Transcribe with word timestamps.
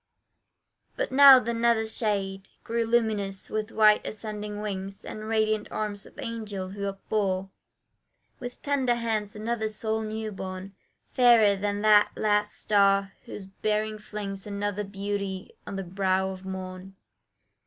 But 0.97 1.11
now 1.11 1.37
the 1.37 1.53
nether 1.53 1.85
shade 1.85 2.49
Grew 2.63 2.85
luminous 2.87 3.51
with 3.51 3.69
white 3.69 4.03
ascending 4.03 4.59
wings, 4.59 5.05
And 5.05 5.25
radiant 5.29 5.67
arms 5.69 6.07
of 6.07 6.17
angels, 6.17 6.73
who 6.73 6.87
upbore 6.91 7.51
With 8.39 8.63
tender 8.63 8.95
hands 8.95 9.35
another 9.35 9.67
soul 9.69 10.01
new 10.01 10.31
born, 10.31 10.73
Fairer 11.11 11.55
than 11.55 11.81
that 11.81 12.13
last 12.17 12.53
star 12.55 13.13
whose 13.25 13.45
bearing 13.45 13.99
flings 13.99 14.47
Another 14.47 14.83
beauty 14.83 15.53
on 15.67 15.75
the 15.75 15.83
brow 15.83 16.29
of 16.31 16.45
morn. 16.45 16.95